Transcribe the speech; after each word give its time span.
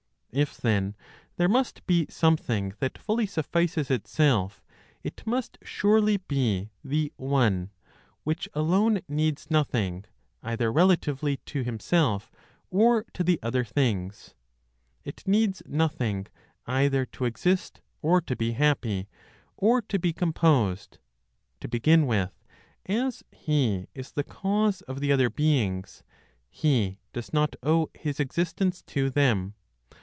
If 0.33 0.55
then 0.59 0.95
there 1.35 1.49
must 1.49 1.85
be 1.85 2.05
something 2.09 2.73
that 2.79 2.97
fully 2.97 3.25
suffices 3.27 3.91
itself, 3.91 4.63
it 5.03 5.27
must 5.27 5.57
surely 5.61 6.15
be 6.25 6.69
the 6.85 7.11
One, 7.17 7.69
which 8.23 8.47
alone 8.53 9.01
needs 9.09 9.51
nothing 9.51 10.05
either 10.41 10.71
relatively 10.71 11.35
to 11.47 11.65
Himself, 11.65 12.31
or 12.69 13.03
to 13.11 13.25
the 13.25 13.39
other 13.43 13.65
things. 13.65 14.33
It 15.03 15.27
needs 15.27 15.63
nothing 15.65 16.27
either 16.65 17.05
to 17.07 17.25
exist, 17.25 17.81
or 18.01 18.21
to 18.21 18.33
be 18.33 18.53
happy, 18.53 19.09
or 19.57 19.81
to 19.81 19.99
be 19.99 20.13
composed. 20.13 20.99
To 21.59 21.67
begin 21.67 22.07
with, 22.07 22.31
as 22.85 23.21
He 23.33 23.87
is 23.93 24.13
the 24.13 24.23
cause 24.23 24.79
of 24.83 25.01
the 25.01 25.11
other 25.11 25.29
beings, 25.29 26.03
He 26.49 26.99
does 27.11 27.33
not 27.33 27.57
owe 27.61 27.89
His 27.93 28.21
existence 28.21 28.81
to 28.83 29.09
them. 29.09 29.55